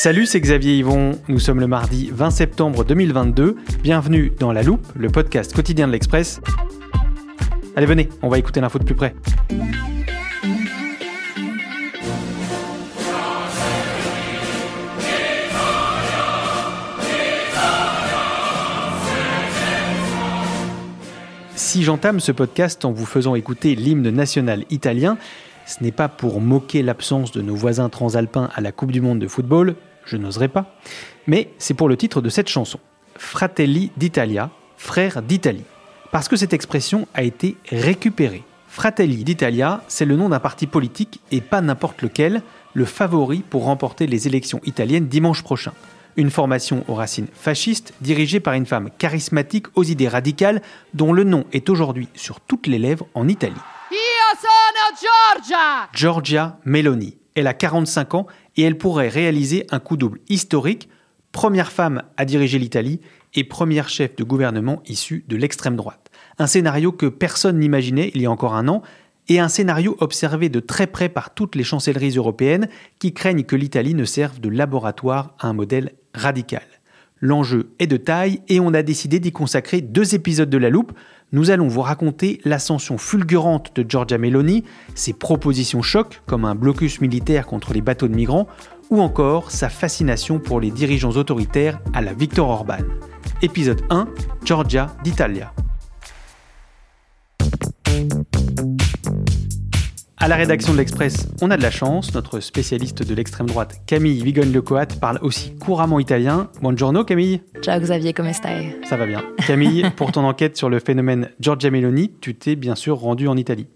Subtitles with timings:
[0.00, 1.18] Salut, c'est Xavier Yvon.
[1.26, 3.56] Nous sommes le mardi 20 septembre 2022.
[3.82, 6.40] Bienvenue dans La Loupe, le podcast quotidien de l'Express.
[7.74, 9.12] Allez, venez, on va écouter l'info de plus près.
[21.56, 25.18] Si j'entame ce podcast en vous faisant écouter l'hymne national italien,
[25.68, 29.18] ce n'est pas pour moquer l'absence de nos voisins transalpins à la Coupe du Monde
[29.18, 30.74] de football, je n'oserais pas,
[31.26, 32.80] mais c'est pour le titre de cette chanson,
[33.16, 35.64] Fratelli d'Italia, frères d'Italie,
[36.10, 38.44] parce que cette expression a été récupérée.
[38.66, 43.64] Fratelli d'Italia, c'est le nom d'un parti politique et pas n'importe lequel, le favori pour
[43.64, 45.72] remporter les élections italiennes dimanche prochain.
[46.16, 50.62] Une formation aux racines fascistes dirigée par une femme charismatique aux idées radicales
[50.94, 53.54] dont le nom est aujourd'hui sur toutes les lèvres en Italie.
[55.92, 57.18] Giorgia Meloni.
[57.34, 60.88] Elle a 45 ans et elle pourrait réaliser un coup double historique,
[61.30, 63.00] première femme à diriger l'Italie
[63.34, 66.10] et première chef de gouvernement issue de l'extrême droite.
[66.38, 68.82] Un scénario que personne n'imaginait il y a encore un an
[69.28, 73.56] et un scénario observé de très près par toutes les chancelleries européennes qui craignent que
[73.56, 76.62] l'Italie ne serve de laboratoire à un modèle radical.
[77.20, 80.92] L'enjeu est de taille et on a décidé d'y consacrer deux épisodes de la loupe.
[81.30, 87.02] Nous allons vous raconter l'ascension fulgurante de Giorgia Meloni, ses propositions chocs comme un blocus
[87.02, 88.48] militaire contre les bateaux de migrants,
[88.88, 92.78] ou encore sa fascination pour les dirigeants autoritaires à la Victor Orban.
[93.42, 94.08] Épisode 1,
[94.42, 95.52] Giorgia d'Italia.
[100.28, 102.12] À la rédaction de l'Express, on a de la chance.
[102.12, 106.50] Notre spécialiste de l'extrême droite, Camille Vigogne-Lecoat, parle aussi couramment italien.
[106.60, 107.40] Buongiorno Camille.
[107.62, 108.78] Ciao Xavier, come stai?
[108.84, 109.24] Ça va bien.
[109.46, 113.38] Camille, pour ton enquête sur le phénomène Giorgia Meloni, tu t'es bien sûr rendu en
[113.38, 113.68] Italie.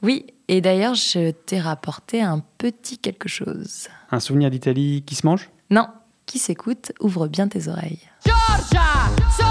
[0.00, 3.88] Oui, et d'ailleurs, je t'ai rapporté un petit quelque chose.
[4.12, 5.50] Un souvenir d'Italie qui se mange?
[5.68, 5.88] Non,
[6.26, 7.98] qui s'écoute, ouvre bien tes oreilles.
[8.24, 9.47] Giorgia!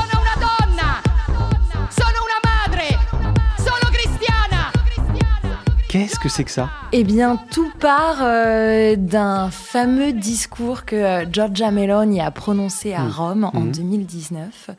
[6.17, 6.67] Qu'est-ce que c'est que ça?
[6.93, 13.01] Eh bien, tout part euh, d'un fameux discours que euh, Giorgia Meloni a prononcé à
[13.01, 13.11] Mhm.
[13.11, 13.71] Rome en Mhm.
[13.73, 14.69] 2019.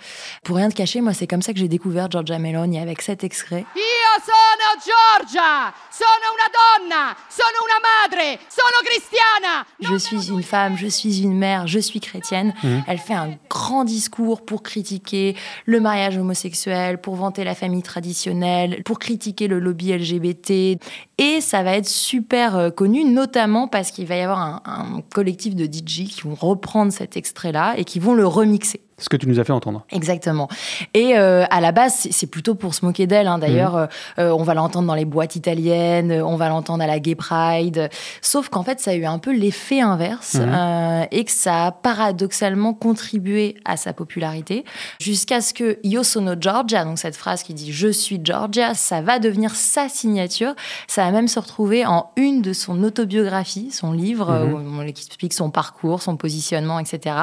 [0.43, 3.25] Pour rien te cacher, moi, c'est comme ça que j'ai découvert Giorgia Meloni avec cet
[3.25, 3.67] extrait.
[3.77, 5.75] Io sono Giorgia!
[5.91, 7.17] Sono una donna!
[7.29, 8.39] Sono una madre!
[8.49, 9.67] Sono cristiana!
[9.81, 12.55] Je suis une femme, je suis une mère, je suis chrétienne.
[12.63, 12.85] Mhm.
[12.87, 15.37] Elle fait un grand discours pour critiquer
[15.67, 20.79] le mariage homosexuel, pour vanter la famille traditionnelle, pour critiquer le lobby LGBT.
[21.19, 25.01] Et ça va être super euh, connu, notamment parce qu'il va y avoir un, un
[25.13, 28.81] collectif de DJ qui vont reprendre cet extrait-là et qui vont le remixer.
[28.99, 29.85] Ce que tu nous as fait entendre.
[29.91, 30.49] Exactement.
[30.95, 33.27] Et euh, à la base, c'est- plutôt pour se moquer d'elle.
[33.27, 33.39] hein.
[33.39, 33.87] D'ailleurs, euh,
[34.19, 37.89] euh, on va l'entendre dans les boîtes italiennes, on va l'entendre à la Gay Pride.
[38.21, 40.53] Sauf qu'en fait, ça a eu un peu l'effet inverse Mhm.
[40.55, 44.65] euh, et que ça a paradoxalement contribué à sa popularité
[45.01, 49.01] jusqu'à ce que Io sono Georgia, donc cette phrase qui dit je suis Georgia, ça
[49.01, 50.55] va devenir sa signature.
[50.89, 54.51] Ça va même se retrouver en une de son autobiographie, son livre, Mhm.
[54.55, 57.15] euh, où on explique son parcours, son positionnement, etc.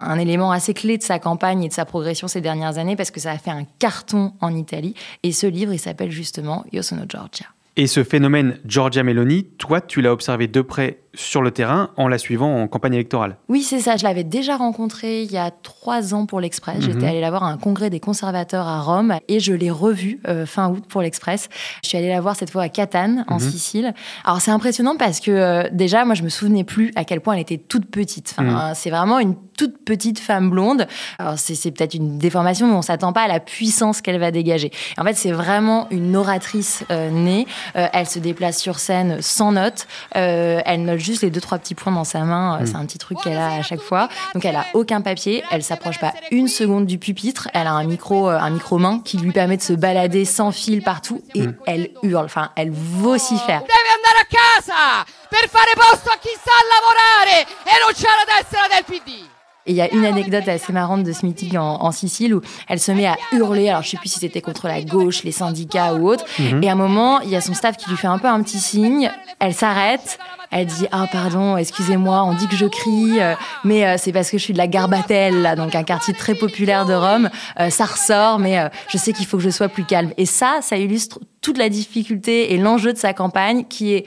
[0.00, 3.10] Un élément assez clé de sa campagne et de sa progression ces dernières années parce
[3.10, 4.94] que ça a fait un carton en Italie.
[5.22, 7.46] Et ce livre, il s'appelle justement Io sono Georgia.
[7.82, 12.06] Et ce phénomène Giorgia Meloni, toi, tu l'as observé de près sur le terrain en
[12.08, 13.36] la suivant en campagne électorale.
[13.48, 13.96] Oui, c'est ça.
[13.96, 16.76] Je l'avais déjà rencontré il y a trois ans pour l'Express.
[16.76, 16.82] Mhm.
[16.82, 20.20] J'étais allée la voir à un congrès des conservateurs à Rome et je l'ai revue
[20.28, 21.48] euh, fin août pour l'Express.
[21.82, 23.40] Je suis allée la voir cette fois à Catane, en Mhm.
[23.40, 23.94] Sicile.
[24.24, 27.34] Alors c'est impressionnant parce que euh, déjà, moi, je me souvenais plus à quel point
[27.34, 28.34] elle était toute petite.
[28.38, 28.56] Enfin, Mhm.
[28.56, 30.86] euh, C'est vraiment une toute petite femme blonde.
[31.18, 34.30] Alors c'est c'est peut-être une déformation, mais on s'attend pas à la puissance qu'elle va
[34.30, 34.70] dégager.
[34.96, 37.46] En fait, c'est vraiment une oratrice euh, née.
[37.76, 39.86] Euh, elle se déplace sur scène sans notes.
[40.16, 42.60] Euh, elle note juste les deux trois petits points dans sa main.
[42.60, 42.66] Euh.
[42.66, 44.08] C'est un petit truc qu'elle a à chaque fois.
[44.34, 45.42] Donc elle a aucun papier.
[45.50, 47.48] Elle s'approche pas une seconde du pupitre.
[47.54, 50.82] Elle a un micro, un micro main qui lui permet de se balader sans fil
[50.82, 51.54] partout et Mm.
[51.66, 52.24] elle hurle.
[52.26, 53.60] Enfin, elle vocifère.
[53.60, 58.34] Deve andare a casa per fare posto a chi sa lavorare e non c'è la
[58.36, 59.29] destra del PD!
[59.66, 62.78] Et il y a une anecdote assez marrante de ce meeting en, Sicile où elle
[62.78, 63.68] se met à hurler.
[63.68, 66.24] Alors, je sais plus si c'était contre la gauche, les syndicats ou autre.
[66.38, 66.62] Mhm.
[66.62, 68.42] Et à un moment, il y a son staff qui lui fait un peu un
[68.42, 69.10] petit signe.
[69.38, 70.18] Elle s'arrête.
[70.50, 74.30] Elle dit ah pardon excusez-moi on dit que je crie euh, mais euh, c'est parce
[74.30, 77.30] que je suis de la Garbatelle donc un quartier très populaire de Rome
[77.60, 80.58] euh, ça ressort mais je sais qu'il faut que je sois plus calme et ça
[80.60, 84.06] ça illustre toute la difficulté et l'enjeu de sa campagne qui est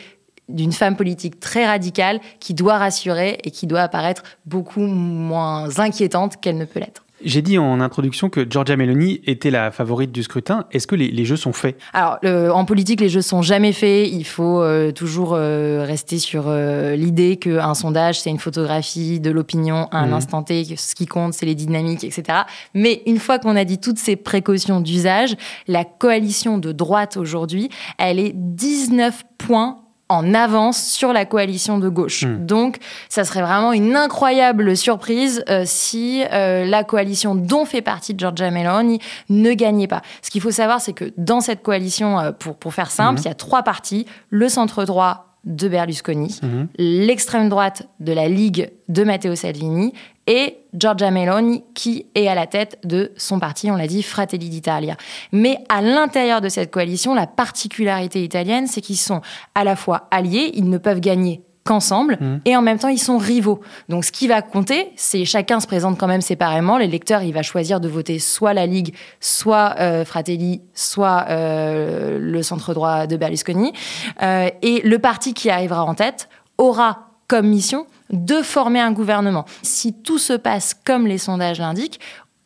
[0.50, 6.40] d'une femme politique très radicale qui doit rassurer et qui doit apparaître beaucoup moins inquiétante
[6.42, 7.04] qu'elle ne peut l'être.
[7.26, 10.66] J'ai dit en introduction que Giorgia Meloni était la favorite du scrutin.
[10.72, 11.78] Est-ce que les, jeux sont faits?
[11.94, 14.10] Alors, en politique, les jeux sont jamais faits.
[14.12, 19.32] Il faut euh, toujours euh, rester sur euh, l'idée qu'un sondage, c'est une photographie de
[19.32, 20.14] l'opinion à un mmh.
[20.14, 20.66] instant T.
[20.66, 22.40] Que ce qui compte, c'est les dynamiques, etc.
[22.74, 25.36] Mais une fois qu'on a dit toutes ces précautions d'usage,
[25.68, 29.83] la coalition de droite aujourd'hui, elle est 19 points
[30.14, 32.24] en avance sur la coalition de gauche.
[32.24, 32.46] Hmm.
[32.46, 32.78] Donc,
[33.10, 38.52] ça serait vraiment une incroyable surprise euh, si euh, la coalition dont fait partie Giorgia
[38.52, 39.00] Meloni
[39.30, 40.02] ne gagnait pas.
[40.22, 43.24] Ce qu'il faut savoir, c'est que dans cette coalition, euh, pour, pour faire simple, hmm.
[43.24, 46.66] il y a trois partis, le centre droit de Berlusconi, hmm.
[46.78, 49.94] l'extrême droite de la Ligue de Matteo Salvini
[50.26, 54.50] et Giorgia Meloni qui est à la tête de son parti, on l'a dit, Fratelli
[54.50, 54.96] d'Italia.
[55.32, 59.22] Mais à l'intérieur de cette coalition, la particularité italienne, c'est qu'ils sont
[59.54, 62.42] à la fois alliés, ils ne peuvent gagner qu'ensemble mmh.
[62.46, 63.62] et en même temps ils sont rivaux.
[63.90, 66.78] Donc ce qui va compter, c'est chacun se présente quand même séparément.
[66.78, 72.44] L'électeur il va choisir de voter soit la Ligue, soit euh, Fratelli, soit euh, le
[72.44, 73.74] centre droit de Berlusconi.
[74.22, 79.46] Euh, et le parti qui arrivera en tête aura comme mission de former un gouvernement.
[79.62, 82.00] Si tout se passe comme les sondages l'indiquent,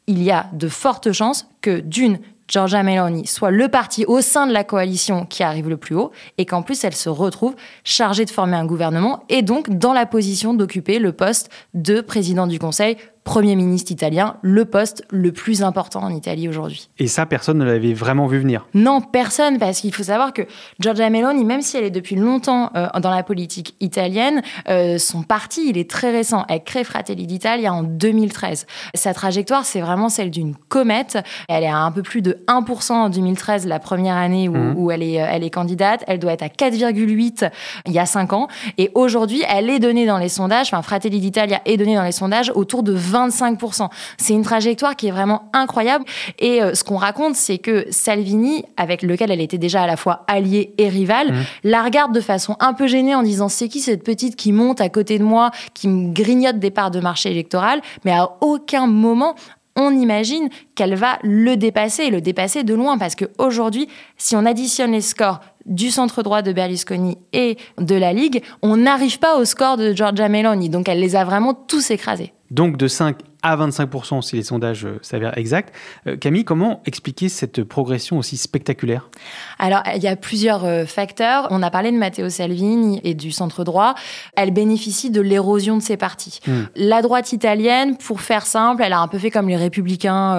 [0.06, 4.48] il y a de fortes chances que d'une, Giorgia Meloni soit le parti au sein
[4.48, 8.26] de la coalition qui arrive le plus haut et qu'en plus elle se retrouve chargée
[8.26, 12.60] de former un gouvernement et donc dans la position d'occuper le poste de président du
[12.60, 12.98] Conseil
[13.28, 16.88] Premier ministre italien, le poste le plus important en Italie aujourd'hui.
[16.98, 20.44] Et ça, personne ne l'avait vraiment vu venir Non, personne, parce qu'il faut savoir que
[20.80, 25.24] Giorgia Meloni, même si elle est depuis longtemps euh, dans la politique italienne, euh, son
[25.24, 26.46] parti, il est très récent.
[26.48, 28.66] Elle crée Fratelli d'Italia en 2013.
[28.96, 31.18] Sa trajectoire, c'est vraiment celle d'une comète.
[31.50, 34.76] Elle est à un peu plus de 1% en 2013, la première année où, mmh.
[34.78, 36.02] où elle, est, euh, elle est candidate.
[36.08, 37.52] Elle doit être à 4,8
[37.88, 38.48] il y a 5 ans.
[38.78, 42.14] Et aujourd'hui, elle est donnée dans les sondages, enfin Fratelli d'Italia est donnée dans les
[42.14, 43.90] sondages autour de 20 25%.
[44.18, 46.06] C'est une trajectoire qui est vraiment incroyable.
[46.40, 49.98] Et euh, ce qu'on raconte, c'est que Salvini, avec lequel elle était déjà à la
[49.98, 51.46] fois alliée et rivale, mmh.
[51.64, 54.82] la regarde de façon un peu gênée en disant c'est qui cette petite qui monte
[54.82, 58.88] à côté de moi, qui me grignote des parts de marché électoral, mais à aucun
[58.88, 59.36] moment
[59.78, 63.88] on imagine qu'elle va le dépasser, et le dépasser de loin, parce qu'aujourd'hui,
[64.18, 68.78] si on additionne les scores du centre droit de Berlusconi et de la Ligue, on
[68.78, 70.70] n'arrive pas au score de Giorgia Meloni.
[70.70, 72.34] Donc elle les a vraiment tous écrasés.
[72.52, 75.74] Donc de 5 à 25% si les sondages euh, s'avèrent exacts.
[76.08, 79.10] Euh, Camille, comment expliquer cette progression aussi spectaculaire?
[79.60, 81.48] Alors, il y a plusieurs euh, facteurs.
[81.52, 83.96] On a parlé de Matteo Salvini et du centre droit.
[84.36, 86.40] Elle bénéficie de l'érosion de ses partis.
[86.48, 86.64] Hmm.
[86.76, 90.38] La droite italienne, pour faire simple, elle a un peu fait comme les républicains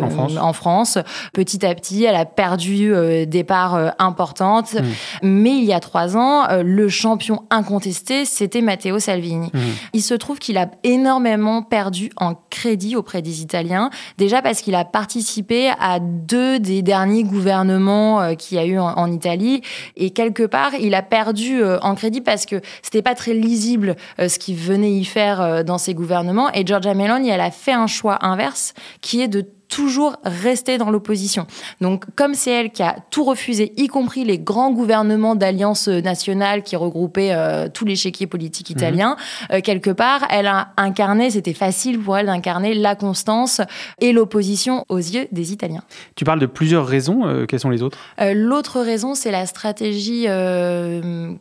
[0.00, 0.98] en, France.
[1.32, 2.92] Petit à petit, elle a perdu
[3.26, 4.74] des parts importantes.
[4.74, 4.86] Hmm.
[5.22, 9.50] Mais il y a trois ans, le champion incontesté, c'était Matteo Salvini.
[9.52, 9.58] Hmm.
[9.92, 13.90] Il se trouve qu'il a énormément perdu en crédit auprès des Italiens.
[14.18, 18.78] Déjà parce qu'il a participé à deux des derniers gouvernements euh, qu'il y a eu
[18.78, 19.62] en, Italie.
[19.96, 23.96] Et quelque part, il a perdu euh, en crédit parce que c'était pas très lisible
[24.18, 26.52] euh, ce qu'il venait y faire dans ses gouvernements.
[26.52, 30.90] Et Giorgia Meloni, elle a fait un choix inverse qui est de toujours rester dans
[30.90, 31.46] l'opposition.
[31.80, 36.62] Donc, comme c'est elle qui a tout refusé, y compris les grands gouvernements d'alliance nationale
[36.62, 38.76] qui regroupaient euh, tous les chéquiers politiques mhm.
[38.76, 39.16] italiens,
[39.52, 43.60] euh, quelque part, elle a incarné, c'était facile pour elle d'incarner la constance
[44.00, 45.84] et l'opposition aux yeux des Italiens.
[46.16, 47.98] Tu parles de plusieurs raisons, euh, quelles sont les autres?
[48.34, 50.26] L'autre raison, c'est la stratégie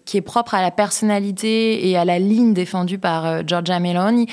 [0.06, 4.28] qui est propre à la personnalité et à la ligne défendue par Giorgia Meloni.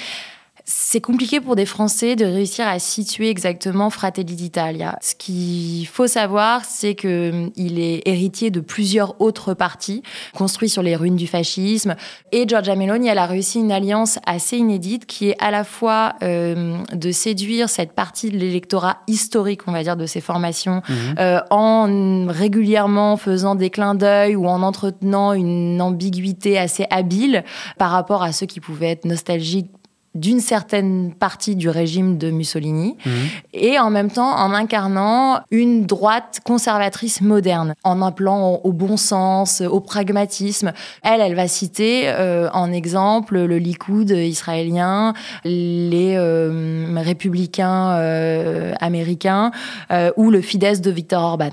[0.68, 4.98] C'est compliqué pour des Français de réussir à situer exactement Fratelli d'Italia.
[5.00, 10.02] Ce qu'il faut savoir, c'est qu'il hum, est héritier de plusieurs autres partis
[10.34, 11.94] construits sur les ruines du fascisme.
[12.32, 16.14] Et Giorgia Meloni, elle a réussi une alliance assez inédite qui est à la fois
[16.24, 21.14] euh, de séduire cette partie de l'électorat historique, on va dire, de ces formations, mhm.
[21.20, 27.44] euh, en régulièrement faisant des clins d'œil ou en entretenant une ambiguïté assez habile
[27.78, 29.70] par rapport à ceux qui pouvaient être nostalgiques
[30.16, 33.12] d'une certaine partie du régime de Mussolini Mhm.
[33.54, 39.60] et en même temps en incarnant une droite conservatrice moderne, en appelant au, bon sens,
[39.60, 40.72] au pragmatisme.
[41.02, 49.50] Elle, elle va citer euh, en exemple le Likoud israélien, les euh, républicains euh, américains
[49.90, 51.50] euh, ou le Fidesz de Viktor Orban.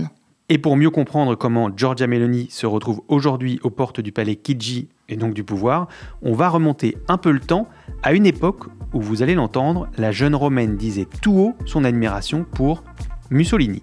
[0.53, 4.88] Et pour mieux comprendre comment Giorgia Meloni se retrouve aujourd'hui aux portes du palais Kidji
[5.10, 5.88] et donc du pouvoir,
[6.22, 7.67] on va remonter un peu le temps
[8.03, 12.45] à une époque où vous allez l'entendre, la jeune romaine disait tout haut son admiration
[12.51, 12.83] pour
[13.31, 13.81] Mussolini.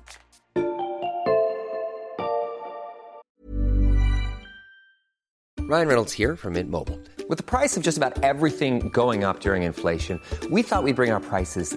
[5.69, 7.01] Ryan Reynolds here from Mint Mobile.
[7.29, 10.21] With the price of just about everything going up during inflation,
[10.53, 11.77] we thought we'd bring our prices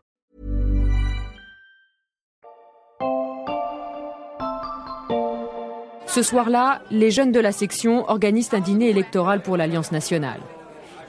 [6.11, 10.41] Ce soir-là, les jeunes de la section organisent un dîner électoral pour l'Alliance nationale.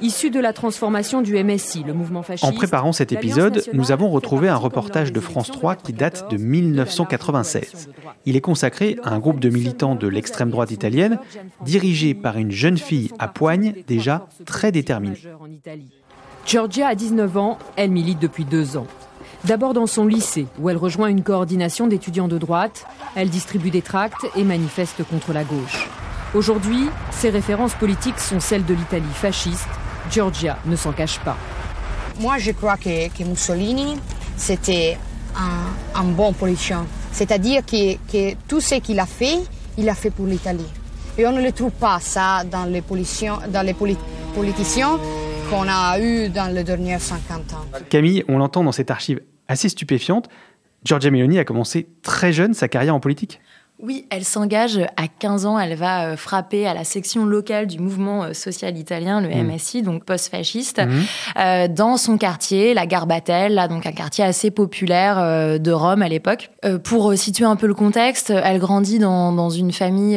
[0.00, 2.44] Issu de la transformation du MSI, le mouvement fasciste.
[2.44, 6.30] En préparant cet épisode, nous avons retrouvé un reportage de France élections 3 qui date
[6.30, 7.90] de 2014, 1996.
[8.26, 11.18] Il est consacré à un groupe de militants de l'extrême droite italienne,
[11.64, 15.18] dirigé par une jeune fille à poigne déjà très déterminée.
[16.47, 18.87] Georgia a 19 ans, elle milite depuis deux ans.
[19.44, 23.82] D'abord dans son lycée, où elle rejoint une coordination d'étudiants de droite, elle distribue des
[23.82, 25.88] tracts et manifeste contre la gauche.
[26.34, 29.68] Aujourd'hui, ses références politiques sont celles de l'Italie fasciste.
[30.11, 31.37] Georgia ne s'en cache pas.
[32.20, 33.96] Moi, je crois que, que Mussolini,
[34.37, 34.96] c'était
[35.37, 36.87] un, un bon politicien.
[37.11, 39.40] C'est-à-dire que, que tout ce qu'il a fait,
[39.76, 40.70] il a fait pour l'Italie.
[41.18, 43.99] Et on ne le trouve pas ça dans les, politiciens, dans les poli-
[44.34, 44.99] politiciens
[45.50, 47.64] qu'on a eu dans les derniers 50 ans.
[47.90, 49.20] Camille, on l'entend dans cette archive
[49.52, 50.28] assez stupéfiante,
[50.85, 53.40] Giorgia Meloni a commencé très jeune sa carrière en politique.
[53.84, 57.80] Oui, elle s'engage à 15 ans, elle va euh, frapper à la section locale du
[57.80, 59.48] mouvement euh, social italien, le Mm.
[59.54, 61.02] MSI, donc post-fasciste, Mhm.
[61.40, 66.02] euh, dans son quartier, la Garbatelle, là, donc un quartier assez populaire euh, de Rome
[66.02, 66.50] à l'époque.
[66.64, 70.16] Euh, pour situer un peu le contexte, elle grandit dans, dans une famille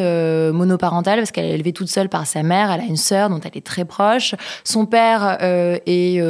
[0.53, 3.39] monoparentale parce qu'elle est élevée toute seule par sa mère, elle a une sœur dont
[3.43, 4.35] elle est très proche.
[4.63, 6.21] Son père est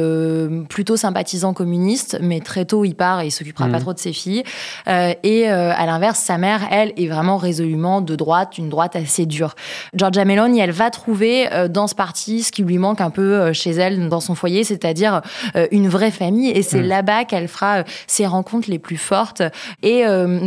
[0.70, 4.12] plutôt sympathisant communiste, mais très tôt il part et il s'occupera pas trop de ses
[4.14, 4.42] filles.
[4.86, 9.54] Et à l'inverse, sa mère, elle, est vraiment résolument de droite, une droite assez dure.
[9.94, 13.34] Giorgia Meloni, elle va trouver euh, dans ce parti ce qui lui manque un peu
[13.34, 15.22] euh, chez elle, dans son foyer, c'est-à-dire
[15.56, 16.50] euh, une vraie famille.
[16.50, 16.88] Et c'est Mm.
[16.88, 19.42] là-bas qu'elle fera ses rencontres les plus fortes.
[19.82, 20.04] Et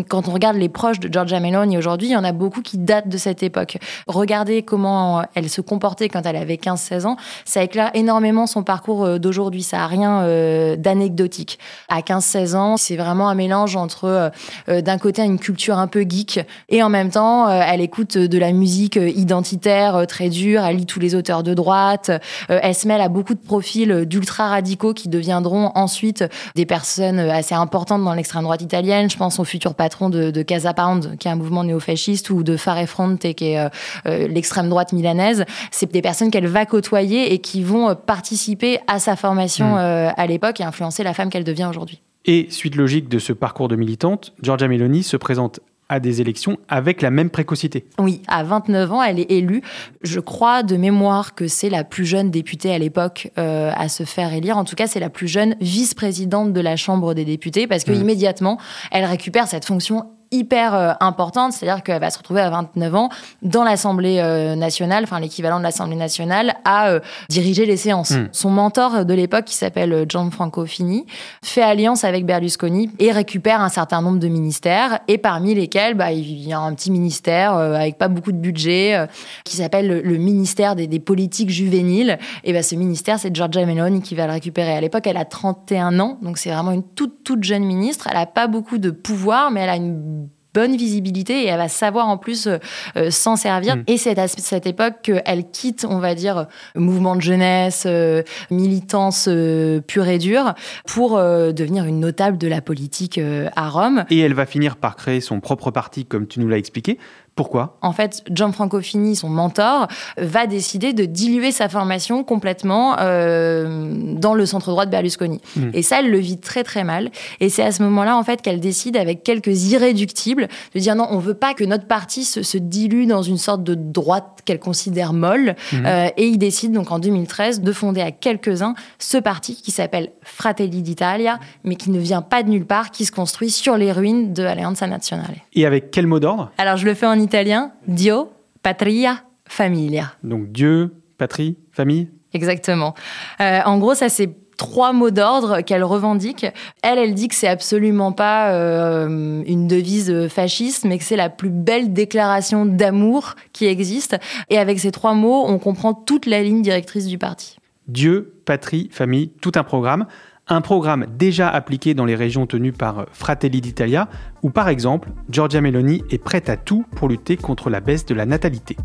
[0.08, 2.78] quand on regarde les proches de Giorgia Meloni aujourd'hui, il y en a beaucoup qui
[2.78, 3.78] datent de cette époque.
[4.08, 7.18] Regardez comment elle se comportait quand elle avait 15-16 ans.
[7.46, 9.64] Ça éclaire énormément son parcours d'aujourd'hui.
[9.64, 11.58] Ça a rien d'anecdotique.
[11.90, 14.32] À 15-16 ans, c'est vraiment un mélange entre
[14.68, 18.38] d'un côté une culture un peu geek et en même temps euh, elle écoute de
[18.38, 22.12] la musique euh, identitaire euh, très dure, elle lit tous les auteurs de droite,
[22.48, 26.24] elle se mêle à beaucoup de profils euh, d'ultra radicaux qui deviendront ensuite
[26.56, 29.10] des personnes assez importantes dans l'extrême droite italienne.
[29.10, 32.44] Je pense au futur patron de, de Casa Pound, qui est un mouvement néofasciste, ou
[32.44, 35.46] de Fare Fronte, qui est euh, l'extrême droite milanaise.
[35.72, 39.78] C'est des personnes qu'elle va côtoyer et qui vont participer à sa formation Mm.
[39.78, 42.02] euh, à l'époque et influencer la femme qu'elle devient aujourd'hui.
[42.26, 46.58] Et suite logique de ce parcours de militante, Giorgia Meloni se présente à des élections
[46.68, 47.86] avec la même précocité.
[48.00, 49.62] Oui, à 29 ans, elle est élue.
[50.04, 54.04] Je crois de mémoire que c'est la plus jeune députée à l'époque euh, à se
[54.04, 54.58] faire élire.
[54.58, 57.92] En tout cas, c'est la plus jeune vice-présidente de la Chambre des députés parce que
[57.92, 58.02] Mhm.
[58.02, 58.58] immédiatement,
[58.92, 63.10] elle récupère cette fonction hyper euh, importante, c'est-à-dire qu'elle va se retrouver à 29 ans
[63.42, 68.12] dans l'Assemblée euh, nationale, enfin l'équivalent de l'Assemblée nationale, à euh, diriger les séances.
[68.12, 68.30] Mm.
[68.32, 71.06] Son mentor de l'époque, qui s'appelle Gianfranco Fini,
[71.44, 76.12] fait alliance avec Berlusconi et récupère un certain nombre de ministères, et parmi lesquels bah,
[76.12, 79.08] il y a un petit ministère euh, avec pas beaucoup de budget euh,
[79.44, 82.18] qui s'appelle le, le ministère des, des politiques juvéniles.
[82.44, 84.74] Et bah, ce ministère, c'est Giorgia Meloni qui va le récupérer.
[84.74, 88.08] À l'époque, elle a 31 ans, donc c'est vraiment une toute toute jeune ministre.
[88.10, 90.19] Elle a pas beaucoup de pouvoir, mais elle a une
[90.60, 92.58] bonne visibilité et elle va savoir en plus euh,
[92.98, 93.78] euh, s'en servir.
[93.78, 93.84] Mm.
[93.88, 98.24] Et c'est à cette époque qu'elle quitte, on va dire, le mouvement de jeunesse, euh,
[98.52, 100.54] militance euh, pure et dure,
[100.86, 104.04] pour euh, devenir une notable de la politique euh, à Rome.
[104.10, 106.98] Et elle va finir par créer son propre parti, comme tu nous l'as expliqué.
[107.36, 107.78] Pourquoi?
[107.82, 114.34] En fait, Gianfranco Fini, son mentor, va décider de diluer sa formation complètement euh, dans
[114.34, 115.40] le centre droit de Berlusconi.
[115.56, 115.70] Mm.
[115.74, 117.12] Et ça, elle le vit très très mal.
[117.40, 121.08] Et c'est à ce moment-là, en fait, qu'elle décide, avec quelques irréductibles, de dire non,
[121.12, 124.60] on veut pas que notre parti se, se dilue dans une sorte de droite qu'elle
[124.60, 125.56] considère molle.
[125.72, 125.86] Mhm.
[125.86, 130.12] Euh, et il décide donc en 2013 de fonder à quelques-uns ce parti qui s'appelle
[130.24, 133.92] Fratelli d'Italia, mais qui ne vient pas de nulle part, qui se construit sur les
[133.92, 135.36] ruines de Alleanza Nazionale.
[135.54, 136.52] Et avec quel mot d'ordre?
[136.58, 137.72] Alors je le fais en italien.
[137.88, 138.32] Dio,
[138.64, 140.14] patria, famiglia.
[140.24, 142.96] Donc Dieu, patrie, famille Exactement.
[143.40, 146.48] Euh, en gros, ça c'est trois mots d'ordre qu'elle revendique.
[146.82, 151.30] Elle, elle dit que c'est absolument pas euh, une devise fasciste, mais que c'est la
[151.30, 154.18] plus belle déclaration d'amour qui existe.
[154.50, 157.58] Et avec ces trois mots, on comprend toute la ligne directrice du parti.
[157.88, 160.08] Dieu, patrie, famille, tout un programme.
[160.52, 164.10] Un programme déjà appliqué dans les régions tenues par Fratelli d'Italia,
[164.42, 168.16] où par exemple, Giorgia Meloni est prête à tout pour lutter contre la baisse de
[168.16, 168.76] la natalité.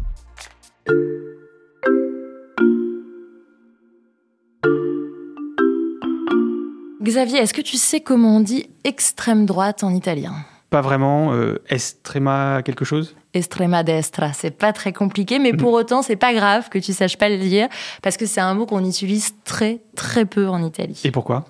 [7.01, 10.35] Xavier, est-ce que tu sais comment on dit extrême droite en italien?
[10.75, 13.15] Pas vraiment, euh, estrema quelque chose?
[13.33, 17.19] Estrema destra, c'est pas très compliqué, mais pour autant, c'est pas grave que tu saches
[17.19, 17.67] pas le dire,
[18.01, 21.01] parce que c'est un mot qu'on utilise très, très peu en Italie.
[21.03, 21.45] Et pourquoi?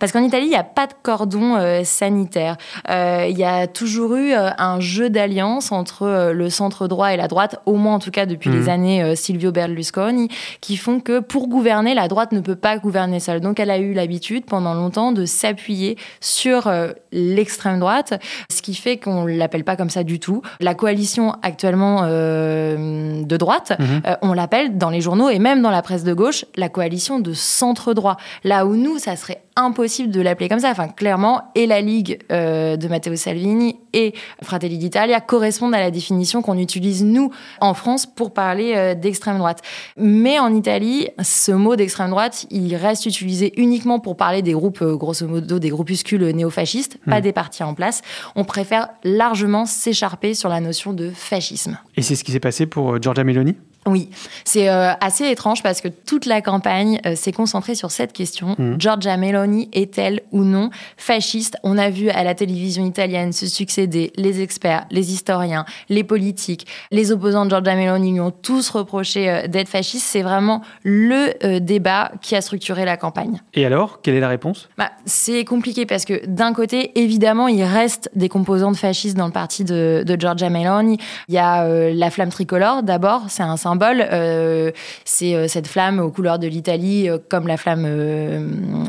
[0.00, 2.56] Parce qu'en Italie, il n'y a pas de cordon euh, sanitaire.
[2.90, 7.16] Euh, Il y a toujours eu euh, un jeu d'alliance entre le centre droit et
[7.16, 10.28] la droite, au moins en tout cas depuis les années euh, Silvio Berlusconi,
[10.60, 13.40] qui font que pour gouverner, la droite ne peut pas gouverner seule.
[13.40, 16.68] Donc elle a eu l'habitude pendant longtemps de s'appuyer sur
[17.12, 18.20] l'extrême droite,
[18.50, 20.42] ce qui fait qu'on l'appelle pas comme ça du tout.
[20.60, 24.02] La coalition actuellement euh, de droite, Mhm.
[24.06, 27.18] euh, on l'appelle dans les journaux et même dans la presse de gauche la coalition
[27.20, 28.16] de centre droit.
[28.44, 30.70] Là où nous, ça serait impossible de l'appeler comme ça.
[30.70, 35.90] Enfin, clairement, et la Ligue euh, de Matteo Salvini et Fratelli d'Italia correspondent à la
[35.90, 39.60] définition qu'on utilise, nous, en France, pour parler euh, d'extrême droite.
[39.96, 44.82] Mais en Italie, ce mot d'extrême droite, il reste utilisé uniquement pour parler des groupes,
[44.82, 47.22] euh, grosso modo, des groupuscules néofascistes, pas Mhm.
[47.22, 48.02] des partis en place.
[48.36, 51.78] On préfère largement s'écharper sur la notion de fascisme.
[51.96, 53.56] Et c'est ce qui s'est passé pour Giorgia Meloni?
[53.88, 54.10] Oui,
[54.44, 58.54] c'est euh, assez étrange parce que toute la campagne euh, s'est concentrée sur cette question.
[58.58, 58.78] Mhm.
[58.78, 60.68] Giorgia Meloni est-elle ou non
[60.98, 61.56] fasciste?
[61.62, 66.66] On a vu à la télévision italienne se succéder les experts, les historiens, les politiques,
[66.90, 70.06] les opposants de Giorgia Meloni lui ont tous reproché euh, d'être fasciste.
[70.06, 73.40] C'est vraiment le débat qui a structuré la campagne.
[73.54, 74.68] Et alors, quelle est la réponse?
[74.76, 79.32] Bah, c'est compliqué parce que d'un côté, évidemment, il reste des composantes fascistes dans le
[79.32, 80.98] parti de, de Giorgia Meloni.
[81.28, 83.77] Il y a la flamme tricolore, d'abord, c'est un symbole.
[83.82, 84.70] Euh,
[85.04, 87.86] c'est euh, cette flamme aux couleurs de l'Italie, euh, comme la flamme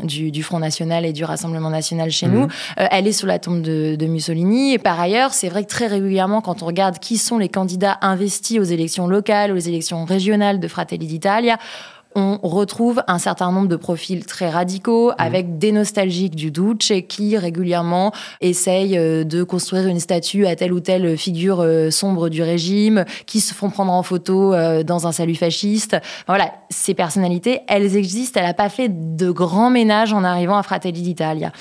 [0.04, 2.34] du, du Front National et du Rassemblement National chez Mhm.
[2.34, 2.48] nous.
[2.76, 4.74] Elle est sur la tombe de, de Mussolini.
[4.74, 7.98] Et par ailleurs, c'est vrai que très régulièrement, quand on regarde qui sont les candidats
[8.02, 11.58] investis aux élections locales, aux élections régionales de Fratelli d'Italia,
[12.14, 17.36] on retrouve un certain nombre de profils très radicaux avec des nostalgiques du Duce qui
[17.36, 22.42] régulièrement essayent euh, de construire une statue à telle ou telle figure euh, sombre du
[22.42, 25.94] régime, qui se font prendre en photo euh, dans un salut fasciste.
[25.94, 28.40] Enfin, Voilà, ces personnalités, elles existent.
[28.40, 31.52] Elle n'a pas fait de grand ménage en arrivant à Fratelli d'Italia.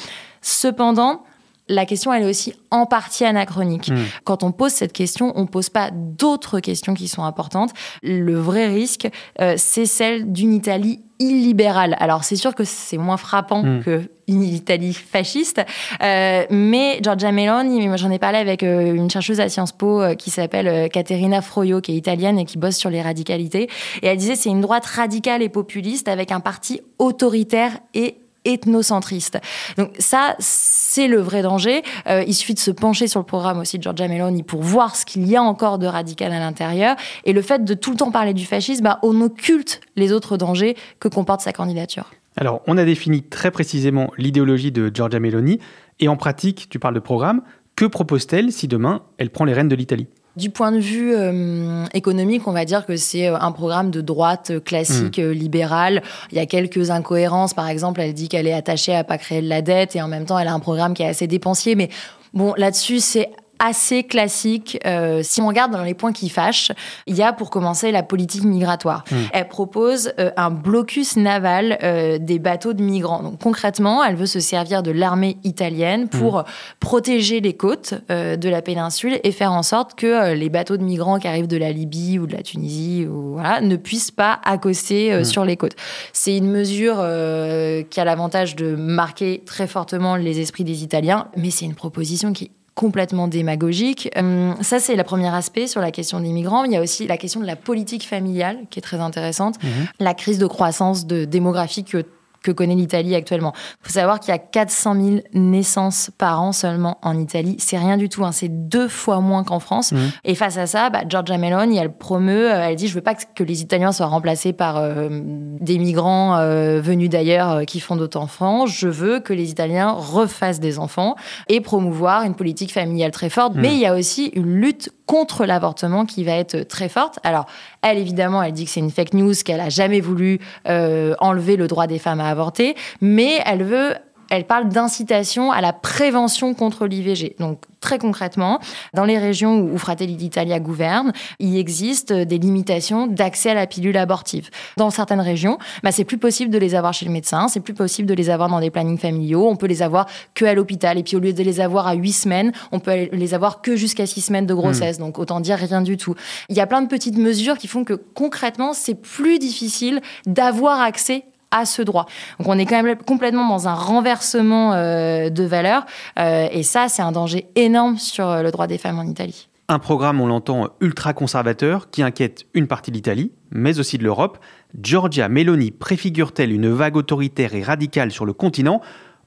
[0.41, 1.21] Cependant,
[1.69, 3.89] la question, elle est aussi en partie anachronique.
[3.89, 3.97] Mm.
[4.23, 7.71] Quand on pose cette question, on pose pas d'autres questions qui sont importantes.
[8.03, 9.07] Le vrai risque,
[9.39, 11.95] euh, c'est celle d'une Italie illibérale.
[11.99, 13.83] Alors, c'est sûr que c'est moins frappant Mm.
[13.83, 15.61] que une Italie fasciste,
[16.03, 20.01] euh, mais Giorgia Meloni, moi j'en ai parlé avec euh, une chercheuse à Sciences Po
[20.01, 23.69] euh, qui s'appelle Caterina Froio, qui est italienne et qui bosse sur les radicalités,
[24.03, 29.39] et elle disait c'est une droite radicale et populiste avec un parti autoritaire et ethnocentriste.
[29.77, 31.83] Donc ça, c'est le vrai danger.
[32.07, 34.95] Euh, il suffit de se pencher sur le programme aussi de Giorgia Meloni pour voir
[34.95, 36.95] ce qu'il y a encore de radical à l'intérieur.
[37.25, 40.37] Et le fait de tout le temps parler du fascisme, bah, on occulte les autres
[40.37, 42.11] dangers que comporte sa candidature.
[42.37, 45.59] Alors, on a défini très précisément l'idéologie de Giorgia Meloni,
[45.99, 47.41] et en pratique, tu parles de programme,
[47.75, 50.07] que propose-t-elle si demain elle prend les rênes de l'Italie?
[50.39, 53.99] Du point de vue euh, économique, on va dire que c'est euh, un programme de
[53.99, 56.01] droite euh, classique, euh, libéral.
[56.31, 57.53] Il y a quelques incohérences.
[57.53, 60.07] Par exemple, elle dit qu'elle est attachée à pas créer de la dette et en
[60.07, 61.75] même temps, elle a un programme qui est assez dépensier.
[61.75, 61.89] Mais
[62.33, 64.79] bon, là-dessus, c'est assez classique.
[64.85, 66.71] Euh, si on regarde dans les points qui fâchent,
[67.07, 69.03] il y a pour commencer la politique migratoire.
[69.11, 69.15] Mm.
[69.33, 73.21] Elle propose euh, un blocus naval euh, des bateaux de migrants.
[73.21, 76.43] Donc concrètement, elle veut se servir de l'armée italienne pour
[76.79, 80.77] protéger les côtes euh, de la péninsule et faire en sorte que euh, les bateaux
[80.77, 84.11] de migrants qui arrivent de la Libye ou de la Tunisie ou voilà, ne puissent
[84.11, 85.25] pas accoster euh, Mm.
[85.25, 85.75] sur les côtes.
[86.13, 91.27] C'est une mesure euh, qui a l'avantage de marquer très fortement les esprits des Italiens,
[91.35, 94.09] mais c'est une proposition qui est complètement démagogique.
[94.15, 96.63] Euh, ça, c'est le premier aspect sur la question des migrants.
[96.63, 99.61] Il y a aussi la question de la politique familiale qui est très intéressante.
[99.61, 99.69] Mhm.
[99.99, 102.05] La crise de croissance de démographie que
[102.43, 103.53] que connaît l'Italie actuellement.
[103.55, 107.55] Il faut savoir qu'il y a 400 000 naissances par an seulement en Italie.
[107.59, 108.31] C'est rien du tout, hein.
[108.31, 109.91] c'est deux fois moins qu'en France.
[109.91, 109.97] Mmh.
[110.25, 113.15] Et face à ça, bah, Giorgia Meloni, elle promeut, euh, elle dit, je veux pas
[113.15, 118.19] que les Italiens soient remplacés par euh, des migrants euh, venus d'ailleurs qui font d'autres
[118.19, 118.65] enfants.
[118.65, 121.15] Je veux que les Italiens refassent des enfants
[121.47, 123.55] et promouvoir une politique familiale très forte.
[123.55, 123.61] Mmh.
[123.61, 127.17] Mais il y a aussi une lutte contre l'avortement qui va être très forte.
[127.23, 127.47] Alors,
[127.81, 131.67] elle, évidemment, elle dit que c'est une fake news, qu'elle a jamais voulu enlever le
[131.67, 133.95] droit des femmes à avorter, mais elle veut
[134.29, 137.35] elle parle d'incitation à la prévention contre l'IVG.
[137.39, 138.59] Donc très concrètement,
[138.93, 143.97] dans les régions où Fratelli d'Italia gouverne, il existe des limitations d'accès à la pilule
[143.97, 144.49] abortive.
[144.77, 147.73] Dans certaines régions, bah, c'est plus possible de les avoir chez le médecin, c'est plus
[147.73, 150.97] possible de les avoir dans des plannings familiaux, on peut les avoir que à l'hôpital.
[150.97, 153.75] Et puis au lieu de les avoir à huit semaines, on peut les avoir que
[153.75, 154.99] jusqu'à six semaines de grossesse.
[154.99, 155.03] Hmm.
[155.03, 156.15] Donc autant dire rien du tout.
[156.49, 160.81] Il y a plein de petites mesures qui font que concrètement, c'est plus difficile d'avoir
[160.81, 162.05] accès à ce droit.
[162.39, 165.85] Donc on est quand même complètement dans un renversement euh, de valeurs
[166.19, 169.47] euh, et ça c'est un danger énorme sur euh, le droit des femmes en Italie.
[169.67, 174.03] Un programme, on l'entend, ultra conservateur qui inquiète une partie de l'Italie, mais aussi de
[174.03, 174.39] l'Europe.
[174.81, 178.81] Giorgia Meloni préfigure-t-elle une vague autoritaire et radicale sur le continent?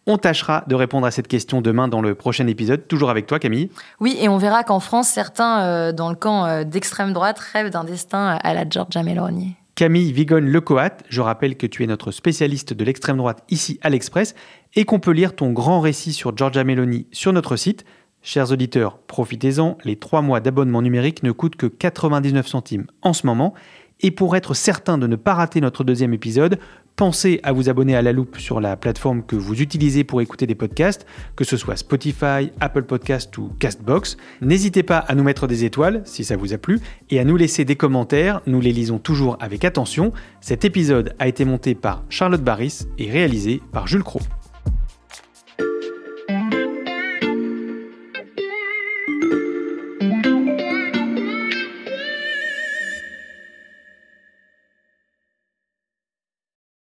[0.08, 3.38] On tâchera de répondre à cette question demain dans le prochain épisode, toujours avec toi
[3.38, 3.70] Camille.
[4.00, 8.36] Oui, et on verra qu'en France, certains dans le camp d'extrême droite rêvent d'un destin
[8.42, 9.54] à la Giorgia Meloni.
[9.74, 14.34] Camille Vigonne-Lecoat, je rappelle que tu es notre spécialiste de l'extrême droite ici à l'Express
[14.74, 17.86] et qu'on peut lire ton grand récit sur Georgia Meloni sur notre site.
[18.20, 23.26] Chers auditeurs, profitez-en, les trois mois d'abonnement numérique ne coûtent que 99 centimes en ce
[23.26, 23.54] moment.
[24.00, 26.58] Et pour être certain de ne pas rater notre deuxième épisode,
[26.96, 30.46] Pensez à vous abonner à La Loupe sur la plateforme que vous utilisez pour écouter
[30.46, 34.16] des podcasts, que ce soit Spotify, Apple Podcast ou Castbox.
[34.40, 37.36] N'hésitez pas à nous mettre des étoiles si ça vous a plu et à nous
[37.36, 40.12] laisser des commentaires, nous les lisons toujours avec attention.
[40.40, 44.20] Cet épisode a été monté par Charlotte Barris et réalisé par Jules Cros.